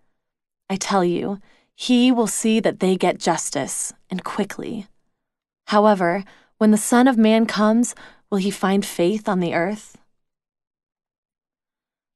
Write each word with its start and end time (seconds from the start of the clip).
I 0.70 0.76
tell 0.76 1.03
you, 1.03 1.40
he 1.76 2.12
will 2.12 2.28
see 2.28 2.59
that 2.59 2.80
they 2.80 2.95
get 2.95 3.20
justice, 3.20 3.94
and 4.09 4.23
quickly. 4.23 4.88
However, 5.68 6.23
when 6.58 6.72
the 6.72 6.78
Son 6.78 7.08
of 7.08 7.18
Man 7.18 7.45
comes, 7.45 7.94
will 8.30 8.40
he 8.40 8.52
find 8.52 8.86
faith 8.86 9.30
on 9.30 9.40
the 9.40 9.53
earth? 9.53 9.98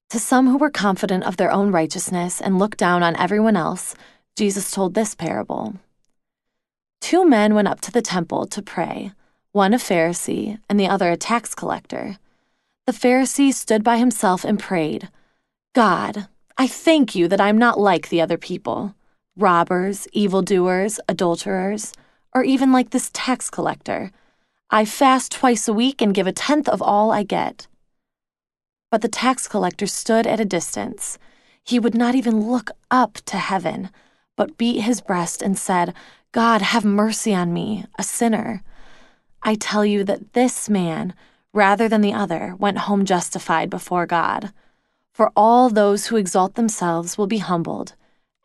To 0.10 0.20
some 0.20 0.48
who 0.48 0.58
were 0.58 0.72
confident 0.72 1.24
of 1.26 1.38
their 1.38 1.52
own 1.52 1.72
righteousness 1.72 2.42
and 2.42 2.58
looked 2.58 2.78
down 2.78 3.04
on 3.04 3.16
everyone 3.18 3.58
else, 3.58 3.94
Jesus 4.36 4.72
told 4.72 4.94
this 4.94 5.14
parable. 5.14 5.76
Two 7.02 7.28
men 7.28 7.54
went 7.54 7.68
up 7.68 7.82
to 7.82 7.92
the 7.92 8.02
temple 8.02 8.48
to 8.48 8.62
pray 8.62 9.12
one 9.58 9.74
a 9.74 9.78
Pharisee 9.78 10.60
and 10.70 10.80
the 10.80 10.88
other 10.88 11.10
a 11.10 11.18
tax 11.18 11.56
collector. 11.56 12.20
The 12.86 12.94
Pharisee 12.94 13.52
stood 13.52 13.84
by 13.84 13.98
himself 13.98 14.46
and 14.46 14.60
prayed, 14.60 15.10
God, 15.74 16.28
I 16.60 16.68
thank 16.68 17.16
you 17.16 17.28
that 17.28 17.42
I'm 17.42 17.58
not 17.58 17.80
like 17.80 18.08
the 18.08 18.22
other 18.22 18.38
people 18.38 18.94
robbers, 19.36 20.08
evildoers, 20.14 21.00
adulterers, 21.10 21.94
or 22.34 22.44
even 22.44 22.72
like 22.72 22.90
this 22.92 23.10
tax 23.14 23.50
collector. 23.50 24.12
I 24.70 24.86
fast 24.86 25.32
twice 25.32 25.68
a 25.68 25.74
week 25.74 26.02
and 26.02 26.14
give 26.14 26.28
a 26.28 26.32
tenth 26.32 26.70
of 26.70 26.82
all 26.82 27.12
I 27.12 27.24
get. 27.24 27.68
But 28.92 29.02
the 29.02 29.16
tax 29.26 29.48
collector 29.48 29.88
stood 29.88 30.26
at 30.26 30.40
a 30.40 30.54
distance. 30.58 31.20
He 31.64 31.80
would 31.80 31.96
not 31.96 32.16
even 32.16 32.50
look 32.50 32.72
up 32.90 33.14
to 33.26 33.38
heaven, 33.38 33.90
but 34.36 34.58
beat 34.58 34.82
his 34.82 35.02
breast 35.02 35.42
and 35.42 35.58
said, 35.58 35.94
God, 36.32 36.62
have 36.62 36.86
mercy 36.86 37.34
on 37.34 37.54
me, 37.54 37.86
a 37.98 38.04
sinner. 38.04 38.64
I 39.44 39.56
tell 39.56 39.86
you 39.86 40.04
that 40.04 40.34
this 40.34 40.70
man, 40.70 41.14
rather 41.54 41.88
than 41.88 42.02
the 42.02 42.14
other, 42.14 42.56
went 42.58 42.80
home 42.80 43.06
justified 43.06 43.70
before 43.70 44.06
God. 44.06 44.52
For 45.12 45.32
all 45.36 45.70
those 45.70 46.08
who 46.08 46.16
exalt 46.16 46.56
themselves 46.56 47.18
will 47.18 47.28
be 47.28 47.40
humbled, 47.40 47.96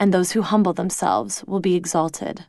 and 0.00 0.12
those 0.12 0.32
who 0.32 0.42
humble 0.42 0.72
themselves 0.72 1.44
will 1.46 1.60
be 1.60 1.74
exalted. 1.74 2.46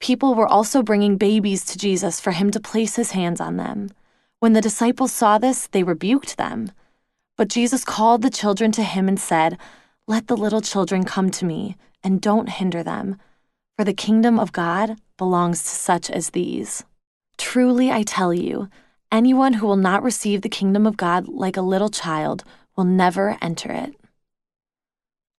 People 0.00 0.34
were 0.34 0.46
also 0.46 0.82
bringing 0.82 1.16
babies 1.16 1.64
to 1.64 1.78
Jesus 1.78 2.20
for 2.20 2.30
him 2.30 2.50
to 2.52 2.60
place 2.60 2.96
his 2.96 3.10
hands 3.10 3.40
on 3.40 3.56
them. 3.56 3.90
When 4.38 4.52
the 4.52 4.60
disciples 4.60 5.12
saw 5.12 5.38
this, 5.38 5.66
they 5.66 5.82
rebuked 5.82 6.36
them. 6.36 6.70
But 7.36 7.48
Jesus 7.48 7.84
called 7.84 8.22
the 8.22 8.30
children 8.30 8.70
to 8.72 8.82
him 8.82 9.08
and 9.08 9.18
said, 9.18 9.58
Let 10.06 10.28
the 10.28 10.36
little 10.36 10.60
children 10.60 11.04
come 11.04 11.30
to 11.32 11.44
me, 11.44 11.76
and 12.04 12.20
don't 12.20 12.48
hinder 12.48 12.82
them, 12.82 13.16
for 13.78 13.84
the 13.84 13.94
kingdom 13.94 14.40
of 14.40 14.50
God 14.50 14.96
belongs 15.16 15.62
to 15.62 15.68
such 15.68 16.10
as 16.10 16.30
these. 16.30 16.82
Truly, 17.36 17.92
I 17.92 18.02
tell 18.02 18.34
you, 18.34 18.68
anyone 19.12 19.52
who 19.52 19.68
will 19.68 19.76
not 19.76 20.02
receive 20.02 20.42
the 20.42 20.48
kingdom 20.48 20.84
of 20.84 20.96
God 20.96 21.28
like 21.28 21.56
a 21.56 21.62
little 21.62 21.88
child 21.88 22.42
will 22.76 22.82
never 22.82 23.38
enter 23.40 23.70
it. 23.70 23.94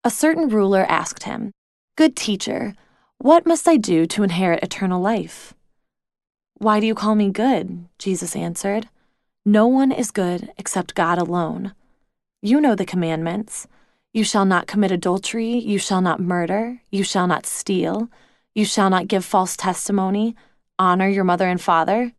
A 0.05 0.09
certain 0.09 0.47
ruler 0.47 0.85
asked 0.87 1.23
him, 1.23 1.51
Good 1.97 2.15
teacher, 2.15 2.75
what 3.17 3.45
must 3.45 3.67
I 3.67 3.75
do 3.75 4.05
to 4.05 4.23
inherit 4.23 4.63
eternal 4.63 5.01
life? 5.01 5.53
Why 6.59 6.79
do 6.79 6.87
you 6.87 6.95
call 6.95 7.15
me 7.15 7.31
good? 7.31 7.89
Jesus 7.97 8.37
answered. 8.37 8.87
No 9.45 9.67
one 9.67 9.91
is 9.91 10.11
good 10.11 10.53
except 10.57 10.95
God 10.95 11.17
alone. 11.17 11.73
You 12.41 12.61
know 12.61 12.75
the 12.75 12.85
commandments. 12.85 13.67
You 14.13 14.23
shall 14.23 14.45
not 14.45 14.65
commit 14.65 14.91
adultery, 14.91 15.57
you 15.57 15.77
shall 15.77 15.99
not 15.99 16.21
murder, 16.21 16.81
you 16.89 17.03
shall 17.03 17.27
not 17.27 17.45
steal. 17.45 18.09
You 18.59 18.65
shall 18.65 18.89
not 18.89 19.07
give 19.07 19.23
false 19.23 19.55
testimony. 19.55 20.35
Honor 20.77 21.07
your 21.07 21.23
mother 21.23 21.47
and 21.47 21.61
father. 21.61 22.11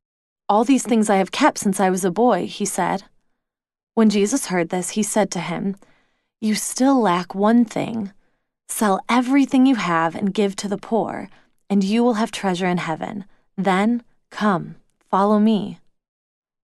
All 0.49 0.65
these 0.65 0.87
things 0.87 1.11
I 1.11 1.17
have 1.17 1.31
kept 1.31 1.59
since 1.59 1.79
I 1.79 1.91
was 1.91 2.03
a 2.03 2.11
boy, 2.11 2.47
he 2.47 2.65
said. 2.65 3.03
When 3.93 4.09
Jesus 4.09 4.47
heard 4.47 4.71
this, 4.71 4.97
he 4.97 5.03
said 5.03 5.31
to 5.33 5.39
him, 5.39 5.77
You 6.41 6.55
still 6.55 6.99
lack 6.99 7.35
one 7.35 7.67
thing. 7.67 8.15
Sell 8.69 9.03
everything 9.07 9.67
you 9.67 9.75
have 9.75 10.15
and 10.15 10.33
give 10.33 10.57
to 10.57 10.67
the 10.67 10.79
poor, 10.79 11.29
and 11.69 11.85
you 11.85 12.03
will 12.03 12.15
have 12.15 12.33
treasure 12.33 12.67
in 12.67 12.79
heaven. 12.79 13.27
Then 13.59 14.03
come, 14.31 14.77
follow 15.11 15.39
me. 15.39 15.79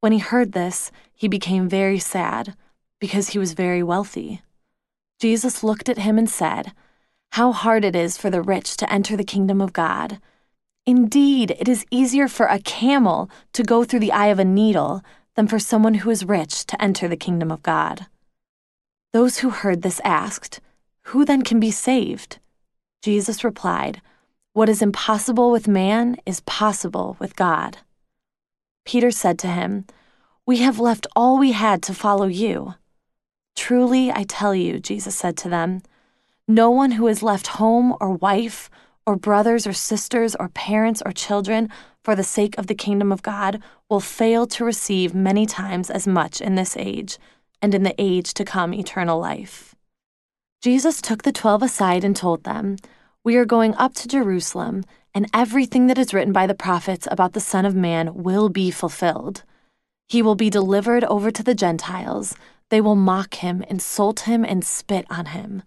When 0.01 0.13
he 0.13 0.21
heard 0.21 0.53
this, 0.53 0.91
he 1.13 1.29
became 1.29 1.69
very 1.69 1.99
sad, 1.99 2.55
because 2.99 3.29
he 3.29 3.39
was 3.39 3.53
very 3.53 3.83
wealthy. 3.83 4.41
Jesus 5.21 5.63
looked 5.63 5.91
at 5.91 5.99
him 5.99 6.17
and 6.17 6.31
said, 6.31 6.73
how 7.33 7.53
hard 7.53 7.85
it 7.85 7.95
is 7.95 8.17
for 8.17 8.31
the 8.31 8.43
rich 8.43 8.77
to 8.79 8.93
enter 8.93 9.17
the 9.17 9.25
kingdom 9.25 9.61
of 9.61 9.73
God. 9.73 10.21
Indeed, 10.87 11.57
it 11.59 11.69
is 11.69 11.85
easier 11.91 12.29
for 12.29 12.47
a 12.47 12.61
camel 12.61 13.29
to 13.53 13.63
go 13.63 13.85
through 13.85 14.01
the 14.01 14.13
eye 14.13 14.29
of 14.29 14.39
a 14.39 14.45
needle 14.45 15.03
than 15.35 15.49
for 15.49 15.59
someone 15.59 15.95
who 15.95 16.11
is 16.11 16.25
rich 16.25 16.65
to 16.67 16.83
enter 16.83 17.09
the 17.09 17.17
kingdom 17.17 17.51
of 17.51 17.63
God. 17.63 18.07
Those 19.13 19.39
who 19.39 19.51
heard 19.51 19.83
this 19.83 20.01
asked, 20.05 20.61
Who 21.05 21.25
then 21.25 21.43
can 21.43 21.61
be 21.61 21.71
saved? 21.71 22.39
Jesus 23.03 23.45
replied, 23.45 24.01
What 24.53 24.69
is 24.69 24.83
impossible 24.83 25.51
with 25.51 25.69
man 25.69 26.17
is 26.27 26.41
possible 26.41 27.17
with 27.19 27.37
God. 27.37 27.79
Peter 28.85 29.11
said 29.11 29.39
to 29.41 29.49
him, 29.49 29.87
We 30.47 30.59
have 30.59 30.79
left 30.79 31.07
all 31.17 31.39
we 31.39 31.53
had 31.53 31.83
to 31.83 31.95
follow 31.95 32.27
you. 32.27 32.75
Truly, 33.57 34.13
I 34.13 34.25
tell 34.25 34.55
you, 34.55 34.79
Jesus 34.79 35.17
said 35.17 35.37
to 35.39 35.49
them, 35.49 35.83
no 36.49 36.71
one 36.71 36.93
who 36.93 37.07
has 37.07 37.23
left 37.23 37.49
home 37.49 37.95
or 38.01 38.13
wife 38.13 38.71
or 39.05 39.17
brothers 39.17 39.67
or 39.67 39.73
sisters 39.73 40.35
or 40.37 40.49
parents 40.49 41.03
or 41.05 41.13
children 41.13 41.69
for 42.05 42.15
the 42.15 42.25
sake 42.25 42.57
of 42.59 42.67
the 42.67 42.75
kingdom 42.75 43.11
of 43.11 43.23
God 43.23 43.63
will 43.89 44.01
fail 44.01 44.47
to 44.49 44.65
receive 44.65 45.15
many 45.15 45.47
times 45.47 45.91
as 45.91 46.07
much 46.07 46.41
in 46.41 46.55
this 46.55 46.77
age 46.77 47.19
and 47.61 47.75
in 47.75 47.83
the 47.83 47.95
age 47.99 48.35
to 48.35 48.45
come 48.45 48.75
eternal 48.75 49.19
life. 49.19 49.75
Jesus 50.63 51.01
took 51.01 51.23
the 51.23 51.33
twelve 51.33 51.63
aside 51.63 52.05
and 52.05 52.15
told 52.15 52.45
them, 52.45 52.77
We 53.25 53.37
are 53.37 53.45
going 53.45 53.75
up 53.75 53.95
to 53.95 54.09
Jerusalem, 54.09 54.85
and 55.15 55.29
everything 55.33 55.87
that 55.87 55.99
is 55.99 56.13
written 56.13 56.33
by 56.33 56.47
the 56.47 56.55
prophets 56.55 57.09
about 57.11 57.33
the 57.33 57.41
Son 57.41 57.65
of 57.65 57.75
Man 57.75 58.23
will 58.23 58.49
be 58.49 58.71
fulfilled. 58.71 59.43
He 60.09 60.23
will 60.23 60.35
be 60.35 60.51
delivered 60.51 61.05
over 61.05 61.31
to 61.31 61.43
the 61.43 61.55
Gentiles. 61.55 62.37
They 62.69 62.81
will 62.81 62.97
mock 62.97 63.35
him, 63.35 63.63
insult 63.63 64.21
him, 64.21 64.45
and 64.45 64.65
spit 64.65 65.07
on 65.09 65.27
him. 65.27 65.63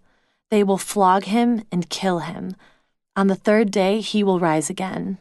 They 0.50 0.62
will 0.64 0.78
flog 0.78 1.24
him 1.24 1.62
and 1.70 1.88
kill 1.88 2.20
him. 2.20 2.56
On 3.16 3.28
the 3.28 3.36
third 3.36 3.70
day, 3.70 4.00
he 4.00 4.22
will 4.24 4.40
rise 4.40 4.68
again. 4.68 5.18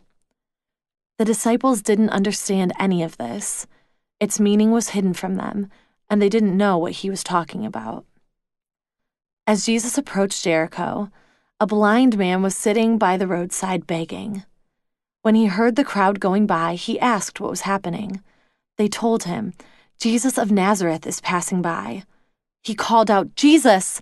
The 1.17 1.25
disciples 1.25 1.81
didn't 1.81 2.09
understand 2.09 2.73
any 2.79 3.03
of 3.03 3.17
this. 3.17 3.67
Its 4.19 4.39
meaning 4.39 4.71
was 4.71 4.89
hidden 4.89 5.13
from 5.13 5.35
them, 5.35 5.69
and 6.09 6.21
they 6.21 6.29
didn't 6.29 6.57
know 6.57 6.77
what 6.77 6.93
he 6.93 7.09
was 7.09 7.23
talking 7.23 7.65
about. 7.65 8.05
As 9.45 9.65
Jesus 9.65 9.97
approached 9.97 10.43
Jericho, 10.43 11.11
a 11.59 11.67
blind 11.67 12.17
man 12.17 12.41
was 12.41 12.55
sitting 12.55 12.97
by 12.97 13.17
the 13.17 13.27
roadside 13.27 13.85
begging. 13.85 14.43
When 15.21 15.35
he 15.35 15.47
heard 15.47 15.75
the 15.75 15.83
crowd 15.83 16.19
going 16.19 16.47
by, 16.47 16.75
he 16.75 16.99
asked 16.99 17.39
what 17.39 17.49
was 17.49 17.61
happening. 17.61 18.21
They 18.77 18.87
told 18.87 19.25
him, 19.25 19.53
Jesus 19.99 20.37
of 20.37 20.51
Nazareth 20.51 21.05
is 21.05 21.19
passing 21.19 21.61
by. 21.61 22.03
He 22.63 22.73
called 22.73 23.11
out, 23.11 23.35
Jesus! 23.35 24.01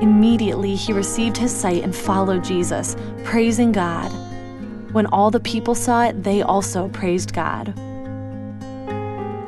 Immediately 0.00 0.76
he 0.76 0.92
received 0.92 1.36
his 1.36 1.54
sight 1.54 1.82
and 1.82 1.94
followed 1.94 2.42
Jesus, 2.42 2.96
praising 3.22 3.70
God. 3.70 4.10
When 4.92 5.06
all 5.06 5.30
the 5.30 5.40
people 5.40 5.74
saw 5.74 6.04
it, 6.04 6.22
they 6.22 6.42
also 6.42 6.88
praised 6.88 7.34
God. 7.34 7.74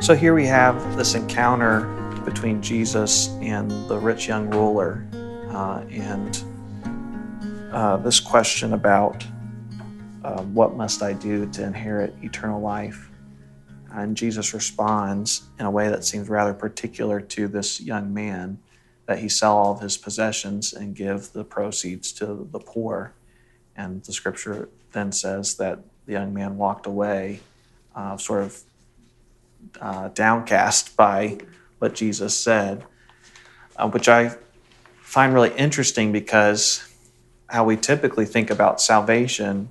So 0.01 0.15
here 0.15 0.35
we 0.35 0.47
have 0.47 0.97
this 0.97 1.15
encounter 1.15 1.81
between 2.25 2.61
Jesus 2.61 3.29
and 3.41 3.71
the 3.89 3.99
rich 3.99 4.29
young 4.29 4.51
ruler, 4.51 5.07
uh, 5.51 5.85
and 5.91 6.45
uh, 7.73 7.97
this 7.97 8.21
question 8.21 8.75
about 8.75 9.25
uh, 10.23 10.43
what 10.43 10.77
must 10.77 11.03
I 11.03 11.15
do 11.15 11.51
to 11.53 11.65
inherit 11.65 12.15
eternal 12.23 12.61
life? 12.61 13.11
And 13.91 14.17
Jesus 14.17 14.53
responds 14.55 15.43
in 15.59 15.67
a 15.67 15.71
way 15.71 15.89
that 15.89 16.05
seems 16.05 16.29
rather 16.29 16.55
particular 16.55 17.21
to 17.21 17.49
this 17.49 17.81
young 17.81 18.13
man 18.13 18.59
that 19.07 19.19
he 19.19 19.29
sell 19.29 19.57
all 19.57 19.73
of 19.73 19.81
his 19.81 19.97
possessions 19.97 20.73
and 20.73 20.95
give 20.95 21.33
the 21.33 21.45
proceeds 21.45 22.13
to 22.13 22.49
the 22.51 22.59
poor. 22.59 23.13
And 23.77 24.03
the 24.05 24.13
scripture 24.13 24.69
then 24.93 25.13
says 25.13 25.57
that 25.57 25.81
the 26.07 26.13
young 26.13 26.33
man 26.33 26.57
walked 26.57 26.87
away, 26.87 27.41
uh, 27.95 28.17
sort 28.17 28.43
of 28.45 28.63
uh, 29.81 30.09
downcast 30.09 30.97
by 30.97 31.39
what 31.79 31.95
Jesus 31.95 32.37
said, 32.37 32.85
uh, 33.77 33.89
which 33.89 34.09
I 34.09 34.37
find 35.01 35.35
really 35.35 35.53
interesting 35.57 36.13
because 36.13 36.89
how 37.49 37.65
we 37.65 37.77
typically 37.77 38.25
think 38.25 38.51
about 38.51 38.81
salvation 38.81 39.69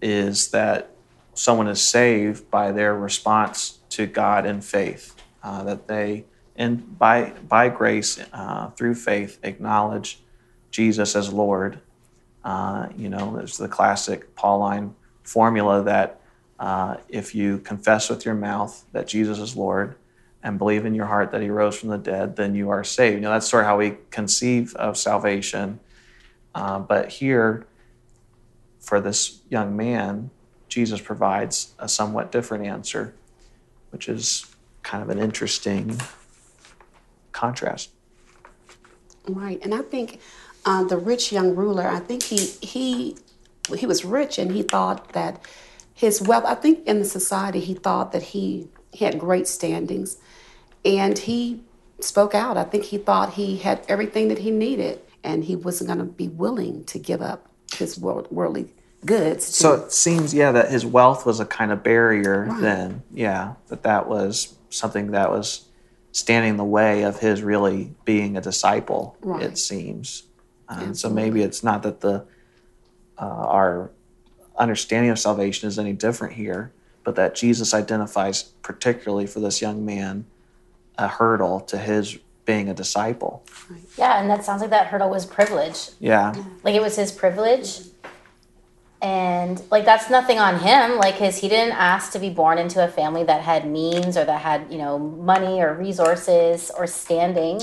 is 0.00 0.50
that 0.50 0.90
someone 1.34 1.68
is 1.68 1.80
saved 1.80 2.50
by 2.50 2.72
their 2.72 2.94
response 2.94 3.78
to 3.90 4.06
God 4.06 4.46
in 4.46 4.60
faith, 4.60 5.14
uh, 5.42 5.62
that 5.64 5.88
they 5.88 6.24
and 6.58 6.98
by 6.98 7.32
by 7.48 7.70
grace 7.70 8.20
uh, 8.32 8.68
through 8.70 8.96
faith 8.96 9.38
acknowledge 9.42 10.20
Jesus 10.70 11.16
as 11.16 11.32
Lord. 11.32 11.80
Uh, 12.44 12.88
you 12.96 13.08
know, 13.08 13.36
there's 13.36 13.56
the 13.56 13.68
classic 13.68 14.34
Pauline 14.34 14.94
formula 15.22 15.82
that 15.84 16.20
uh, 16.58 16.96
if 17.08 17.34
you 17.34 17.58
confess 17.58 18.10
with 18.10 18.24
your 18.24 18.34
mouth 18.34 18.84
that 18.92 19.06
Jesus 19.06 19.38
is 19.38 19.56
Lord 19.56 19.94
and 20.42 20.58
believe 20.58 20.84
in 20.84 20.94
your 20.94 21.06
heart 21.06 21.30
that 21.30 21.40
He 21.40 21.50
rose 21.50 21.78
from 21.78 21.90
the 21.90 21.98
dead, 21.98 22.36
then 22.36 22.54
you 22.54 22.70
are 22.70 22.82
saved. 22.84 23.14
You 23.14 23.20
know, 23.20 23.30
that's 23.30 23.48
sort 23.48 23.62
of 23.62 23.68
how 23.68 23.78
we 23.78 23.96
conceive 24.10 24.74
of 24.74 24.96
salvation. 24.96 25.80
Uh, 26.54 26.80
but 26.80 27.10
here, 27.10 27.66
for 28.80 29.00
this 29.00 29.42
young 29.48 29.76
man, 29.76 30.30
Jesus 30.68 31.00
provides 31.00 31.74
a 31.78 31.88
somewhat 31.88 32.32
different 32.32 32.66
answer, 32.66 33.14
which 33.90 34.08
is 34.08 34.46
kind 34.82 35.02
of 35.02 35.10
an 35.10 35.18
interesting 35.18 36.00
contrast. 37.38 37.90
Right, 39.28 39.60
and 39.62 39.74
I 39.74 39.82
think 39.82 40.20
uh, 40.64 40.84
the 40.84 40.96
rich 40.96 41.32
young 41.32 41.54
ruler. 41.54 41.86
I 41.86 42.00
think 42.00 42.22
he 42.22 42.38
he 42.60 43.16
he 43.76 43.86
was 43.86 44.04
rich, 44.04 44.38
and 44.38 44.50
he 44.52 44.62
thought 44.62 45.12
that 45.12 45.44
his 45.94 46.22
wealth. 46.22 46.44
I 46.44 46.54
think 46.54 46.86
in 46.86 46.98
the 46.98 47.04
society, 47.04 47.60
he 47.60 47.74
thought 47.74 48.12
that 48.12 48.22
he 48.22 48.68
he 48.92 49.04
had 49.04 49.18
great 49.18 49.46
standings, 49.46 50.16
and 50.84 51.18
he 51.18 51.62
spoke 52.00 52.34
out. 52.34 52.56
I 52.56 52.64
think 52.64 52.84
he 52.84 52.98
thought 52.98 53.34
he 53.34 53.58
had 53.58 53.84
everything 53.88 54.28
that 54.28 54.38
he 54.38 54.50
needed, 54.50 55.00
and 55.22 55.44
he 55.44 55.56
wasn't 55.56 55.88
going 55.88 55.98
to 55.98 56.04
be 56.04 56.28
willing 56.28 56.84
to 56.86 56.98
give 56.98 57.20
up 57.20 57.48
his 57.76 57.98
world, 57.98 58.28
worldly 58.30 58.70
goods. 59.04 59.44
So 59.44 59.74
it 59.74 59.92
seems, 59.92 60.32
yeah, 60.34 60.52
that 60.52 60.70
his 60.70 60.84
wealth 60.84 61.26
was 61.26 61.40
a 61.40 61.44
kind 61.44 61.70
of 61.70 61.82
barrier 61.82 62.46
Right. 62.48 62.60
then. 62.60 63.02
Yeah, 63.12 63.54
that 63.68 63.82
that 63.82 64.08
was 64.08 64.54
something 64.70 65.12
that 65.12 65.30
was 65.30 65.67
standing 66.12 66.50
in 66.50 66.56
the 66.56 66.64
way 66.64 67.02
of 67.02 67.20
his 67.20 67.42
really 67.42 67.94
being 68.04 68.36
a 68.36 68.40
disciple. 68.40 69.16
Right. 69.20 69.42
It 69.42 69.58
seems, 69.58 70.24
and 70.68 70.96
so 70.96 71.08
maybe 71.08 71.42
it's 71.42 71.62
not 71.62 71.82
that 71.82 72.00
the 72.00 72.26
uh, 73.18 73.24
our 73.24 73.90
understanding 74.56 75.10
of 75.10 75.18
salvation 75.18 75.68
is 75.68 75.78
any 75.78 75.92
different 75.92 76.34
here, 76.34 76.72
but 77.04 77.16
that 77.16 77.34
Jesus 77.34 77.74
identifies 77.74 78.42
particularly 78.62 79.26
for 79.26 79.40
this 79.40 79.60
young 79.62 79.84
man 79.84 80.26
a 80.96 81.08
hurdle 81.08 81.60
to 81.60 81.78
his 81.78 82.18
being 82.44 82.68
a 82.68 82.74
disciple. 82.74 83.44
Yeah, 83.96 84.20
and 84.20 84.30
that 84.30 84.44
sounds 84.44 84.62
like 84.62 84.70
that 84.70 84.86
hurdle 84.86 85.10
was 85.10 85.26
privilege. 85.26 85.90
Yeah, 86.00 86.34
Like 86.64 86.74
it 86.74 86.82
was 86.82 86.96
his 86.96 87.12
privilege. 87.12 87.80
And 89.00 89.62
like 89.70 89.84
that's 89.84 90.10
nothing 90.10 90.38
on 90.38 90.58
him, 90.58 90.98
like 90.98 91.14
his 91.14 91.38
he 91.38 91.48
didn't 91.48 91.74
ask 91.74 92.12
to 92.12 92.18
be 92.18 92.30
born 92.30 92.58
into 92.58 92.84
a 92.84 92.88
family 92.88 93.22
that 93.24 93.42
had 93.42 93.70
means 93.70 94.16
or 94.16 94.24
that 94.24 94.40
had, 94.40 94.72
you 94.72 94.78
know, 94.78 94.98
money 94.98 95.60
or 95.60 95.74
resources 95.74 96.70
or 96.76 96.86
standing. 96.88 97.60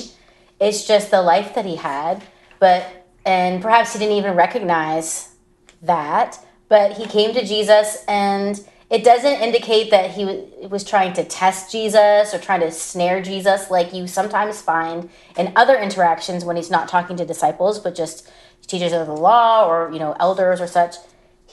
It's 0.61 0.87
just 0.87 1.11
the 1.11 1.21
life 1.21 1.53
that 1.55 1.65
he 1.65 1.75
had. 1.75 2.23
But 2.59 3.05
and 3.25 3.61
perhaps 3.61 3.93
he 3.93 3.99
didn't 3.99 4.15
even 4.15 4.35
recognize 4.35 5.35
that. 5.81 6.39
But 6.69 6.93
he 6.93 7.05
came 7.05 7.33
to 7.33 7.45
Jesus 7.45 8.05
and 8.07 8.65
it 8.89 9.03
doesn't 9.03 9.41
indicate 9.41 9.91
that 9.91 10.11
he 10.11 10.25
wa- 10.25 10.67
was 10.69 10.83
trying 10.83 11.13
to 11.13 11.23
test 11.25 11.71
Jesus 11.71 12.33
or 12.33 12.39
trying 12.39 12.61
to 12.61 12.71
snare 12.71 13.21
Jesus 13.21 13.69
like 13.69 13.93
you 13.93 14.07
sometimes 14.07 14.61
find 14.61 15.09
in 15.37 15.51
other 15.55 15.77
interactions 15.77 16.45
when 16.45 16.55
he's 16.55 16.69
not 16.69 16.87
talking 16.87 17.17
to 17.17 17.25
disciples 17.25 17.79
but 17.79 17.95
just 17.95 18.29
teachers 18.67 18.93
of 18.93 19.05
the 19.07 19.13
law 19.15 19.67
or 19.67 19.91
you 19.91 19.99
know 19.99 20.15
elders 20.19 20.61
or 20.61 20.67
such 20.67 20.95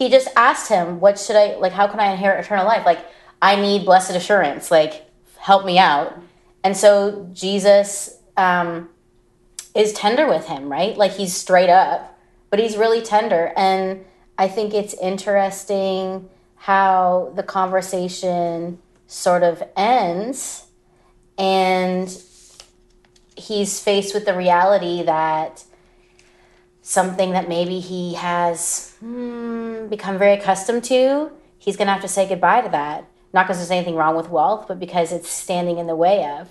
he 0.03 0.11
just 0.11 0.29
asked 0.35 0.69
him 0.69 0.99
what 0.99 1.19
should 1.19 1.37
i 1.37 1.55
like 1.57 1.73
how 1.73 1.87
can 1.87 2.01
i 2.01 2.11
inherit 2.11 2.45
eternal 2.45 2.67
life? 2.67 2.85
Like 2.85 3.07
i 3.41 3.55
need 3.55 3.85
blessed 3.85 4.17
assurance 4.17 4.71
like 4.71 5.09
help 5.39 5.65
me 5.65 5.79
out. 5.79 6.19
And 6.65 6.77
so 6.77 7.29
jesus 7.33 8.19
um, 8.37 8.89
is 9.75 9.93
tender 9.93 10.27
with 10.29 10.47
him 10.47 10.71
right? 10.71 10.97
Like 10.97 11.13
he's 11.13 11.35
straight 11.35 11.71
up 11.71 12.19
but 12.51 12.59
he's 12.59 12.77
really 12.77 13.03
tender. 13.03 13.53
And 13.57 14.05
i 14.39 14.49
think 14.49 14.75
it's 14.75 14.95
interesting 14.95 16.29
how 16.57 17.33
the 17.37 17.43
conversation 17.43 18.79
sort 19.07 19.43
of 19.43 19.63
ends 19.77 20.67
and 21.39 22.09
he's 23.37 23.81
faced 23.81 24.15
with 24.15 24.25
the 24.25 24.37
reality 24.37 25.03
that 25.03 25.65
something 26.83 27.31
that 27.31 27.49
maybe 27.49 27.79
he 27.79 28.15
has 28.15 28.95
hmm, 28.99 29.42
become 29.89 30.19
very 30.19 30.35
accustomed 30.35 30.85
to, 30.85 31.31
he's 31.59 31.77
going 31.77 31.87
to 31.87 31.93
have 31.93 32.03
to 32.03 32.09
say 32.09 32.29
goodbye 32.29 32.63
to 32.63 32.69
that. 32.71 33.05
Not 33.33 33.47
because 33.47 33.59
there's 33.59 33.71
anything 33.71 33.95
wrong 33.95 34.17
with 34.17 34.29
wealth, 34.29 34.67
but 34.69 34.79
because 34.79 35.11
it's 35.13 35.29
standing 35.29 35.79
in 35.79 35.87
the 35.87 35.97
way 35.97 36.25
of. 36.39 36.51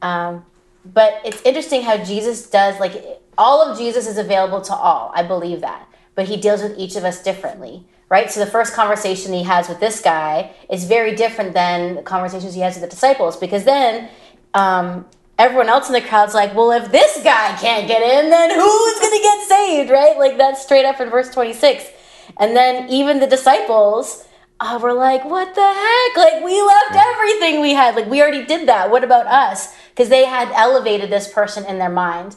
Um, 0.00 0.46
but 0.84 1.20
it's 1.24 1.42
interesting 1.42 1.82
how 1.82 1.98
Jesus 1.98 2.48
does, 2.48 2.80
like, 2.80 3.20
all 3.36 3.62
of 3.62 3.78
Jesus 3.78 4.06
is 4.06 4.16
available 4.18 4.60
to 4.62 4.74
all. 4.74 5.12
I 5.14 5.22
believe 5.22 5.60
that. 5.60 5.86
But 6.14 6.26
he 6.26 6.36
deals 6.36 6.62
with 6.62 6.78
each 6.78 6.96
of 6.96 7.04
us 7.04 7.22
differently, 7.22 7.84
right? 8.08 8.30
So 8.30 8.40
the 8.40 8.50
first 8.50 8.74
conversation 8.74 9.32
he 9.32 9.44
has 9.44 9.68
with 9.68 9.80
this 9.80 10.00
guy 10.00 10.52
is 10.70 10.84
very 10.84 11.14
different 11.14 11.54
than 11.54 11.96
the 11.96 12.02
conversations 12.02 12.54
he 12.54 12.60
has 12.60 12.74
with 12.74 12.82
the 12.82 12.88
disciples 12.88 13.36
because 13.36 13.64
then 13.64 14.08
um, 14.54 15.06
everyone 15.38 15.68
else 15.68 15.86
in 15.86 15.94
the 15.94 16.02
crowd's 16.02 16.34
like, 16.34 16.54
well, 16.54 16.70
if 16.72 16.92
this 16.92 17.22
guy 17.22 17.56
can't 17.58 17.88
get 17.88 18.02
in, 18.02 18.30
then 18.30 18.50
who's 18.50 19.00
going 19.00 19.16
to 19.16 19.22
get 19.22 19.48
saved, 19.48 19.90
right? 19.90 20.18
Like 20.18 20.36
that's 20.36 20.62
straight 20.62 20.84
up 20.84 21.00
in 21.00 21.08
verse 21.08 21.30
26. 21.30 21.84
And 22.38 22.56
then 22.56 22.88
even 22.88 23.20
the 23.20 23.26
disciples 23.26 24.24
uh, 24.60 24.78
were 24.80 24.92
like, 24.92 25.24
what 25.24 25.54
the 25.54 25.60
heck? 25.60 26.16
Like 26.16 26.44
we 26.44 26.60
left 26.62 26.94
everything 26.94 27.60
we 27.60 27.74
had. 27.74 27.96
Like 27.96 28.06
we 28.06 28.20
already 28.20 28.44
did 28.44 28.68
that. 28.68 28.90
What 28.90 29.04
about 29.04 29.26
us? 29.26 29.74
Because 29.90 30.08
they 30.08 30.24
had 30.24 30.50
elevated 30.52 31.10
this 31.10 31.32
person 31.32 31.64
in 31.64 31.78
their 31.78 31.90
mind. 31.90 32.36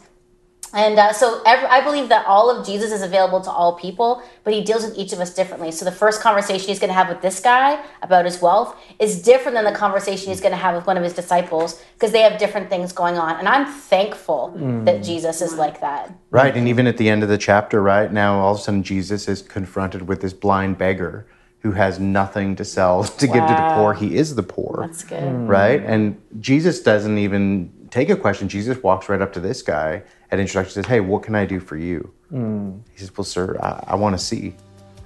And 0.73 0.97
uh, 0.97 1.13
so 1.13 1.41
ev 1.45 1.63
I 1.69 1.81
believe 1.81 2.09
that 2.09 2.25
all 2.25 2.49
of 2.49 2.65
Jesus 2.65 2.91
is 2.91 3.03
available 3.03 3.41
to 3.41 3.51
all 3.51 3.75
people, 3.75 4.23
but 4.43 4.53
he 4.53 4.63
deals 4.63 4.83
with 4.83 4.97
each 4.97 5.13
of 5.13 5.19
us 5.19 5.33
differently. 5.33 5.71
So 5.71 5.85
the 5.85 5.91
first 5.91 6.19
conversation 6.21 6.67
he's 6.67 6.79
going 6.79 6.89
to 6.89 6.95
have 6.95 7.09
with 7.09 7.21
this 7.21 7.39
guy 7.39 7.83
about 8.01 8.25
his 8.25 8.41
wealth 8.41 8.75
is 8.99 9.21
different 9.21 9.55
than 9.55 9.65
the 9.65 9.71
conversation 9.71 10.29
he's 10.29 10.41
going 10.41 10.51
to 10.51 10.57
have 10.57 10.75
with 10.75 10.87
one 10.87 10.97
of 10.97 11.03
his 11.03 11.13
disciples 11.13 11.81
because 11.93 12.11
they 12.11 12.21
have 12.21 12.39
different 12.39 12.69
things 12.69 12.91
going 12.91 13.17
on. 13.17 13.37
And 13.37 13.47
I'm 13.47 13.71
thankful 13.71 14.53
that 14.85 15.03
Jesus 15.03 15.41
is 15.41 15.53
like 15.53 15.79
that. 15.81 16.11
Right, 16.31 16.55
and 16.57 16.67
even 16.67 16.87
at 16.87 16.97
the 16.97 17.07
end 17.09 17.21
of 17.21 17.29
the 17.29 17.37
chapter, 17.37 17.81
right 17.81 18.11
now, 18.11 18.39
all 18.39 18.53
of 18.53 18.59
a 18.59 18.61
sudden 18.63 18.81
Jesus 18.83 19.27
is 19.27 19.41
confronted 19.43 20.07
with 20.07 20.21
this 20.21 20.33
blind 20.33 20.77
beggar 20.79 21.27
who 21.59 21.71
has 21.71 21.99
nothing 21.99 22.55
to 22.57 22.65
sell 22.65 23.03
to 23.21 23.27
give 23.27 23.47
to 23.47 23.53
the 23.53 23.71
poor. 23.75 23.93
He 23.93 24.15
is 24.17 24.35
the 24.35 24.43
poor, 24.43 24.79
That's 24.81 25.03
good. 25.03 25.47
right? 25.47 25.81
And 25.83 26.21
Jesus 26.39 26.81
doesn't 26.81 27.17
even 27.17 27.71
take 27.93 28.09
a 28.09 28.15
question, 28.15 28.49
Jesus 28.49 28.81
walks 28.81 29.07
right 29.07 29.21
up 29.21 29.31
to 29.33 29.39
this 29.39 29.61
guy 29.61 30.01
at 30.31 30.39
introduction 30.39 30.73
says, 30.73 30.87
Hey, 30.87 30.99
what 30.99 31.21
can 31.21 31.35
I 31.35 31.45
do 31.45 31.59
for 31.59 31.77
you? 31.77 32.11
Mm. 32.31 32.81
He 32.91 32.99
says, 32.99 33.15
Well, 33.15 33.23
sir, 33.23 33.55
I, 33.61 33.83
I 33.89 33.95
want 33.95 34.17
to 34.17 34.23
see. 34.23 34.55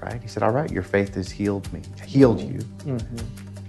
Right? 0.02 0.22
He 0.22 0.28
said, 0.30 0.42
All 0.42 0.52
right, 0.52 0.72
your 0.72 0.84
faith 0.84 1.16
has 1.16 1.30
healed 1.30 1.72
me, 1.74 1.82
healed 2.06 2.40
you. 2.40 2.60
Mm-hmm. 2.86 3.18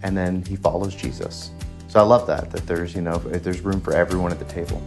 And 0.05 0.17
then 0.17 0.45
he 0.45 0.55
follows 0.55 0.95
Jesus. 0.95 1.51
So 1.89 1.99
I 1.99 2.05
love 2.05 2.29
that, 2.29 2.53
that 2.53 2.67
there's, 2.69 2.95
you 2.95 3.01
know, 3.01 3.19
there's 3.19 3.61
room 3.61 3.81
for 3.81 3.93
everyone 3.93 4.31
at 4.31 4.39
the 4.39 4.45
table. 4.45 4.81